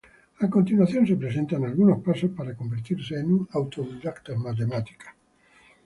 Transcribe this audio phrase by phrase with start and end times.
[0.45, 5.13] A continuación se presentan algunos pasos para convertirse en un autodidacta en matemáticas